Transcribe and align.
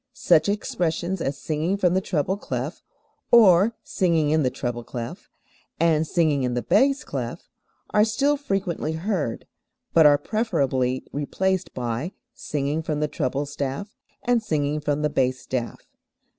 Such 0.13 0.49
expressions 0.49 1.21
as 1.21 1.37
"singing 1.37 1.77
from 1.77 1.93
the 1.93 2.01
treble 2.01 2.35
clef," 2.35 2.81
or 3.31 3.75
"singing 3.83 4.31
in 4.31 4.41
the 4.41 4.49
treble 4.49 4.83
clef," 4.83 5.29
and 5.79 6.07
"singing 6.07 6.41
in 6.41 6.55
the 6.55 6.63
bass 6.63 7.03
clef" 7.03 7.47
are 7.91 8.03
still 8.03 8.35
frequently 8.35 8.93
heard, 8.93 9.45
but 9.93 10.07
are 10.07 10.17
preferably 10.17 11.05
replaced 11.13 11.75
by 11.75 12.13
"singing 12.33 12.81
from 12.81 12.99
the 12.99 13.07
treble 13.07 13.45
staff," 13.45 13.95
and 14.23 14.41
"singing 14.41 14.79
from 14.79 15.03
the 15.03 15.09
bass 15.11 15.39
staff." 15.41 15.85